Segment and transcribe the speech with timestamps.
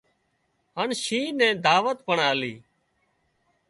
[0.77, 2.53] هانَ شينهن نين دعوت پڻ آلي